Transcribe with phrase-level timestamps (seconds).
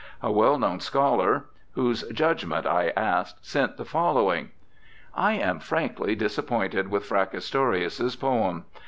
[0.23, 4.49] A well known scholar whose judgement I asked sent the following:
[4.87, 8.65] * I am frankly disappointed with Fracastorius's poem.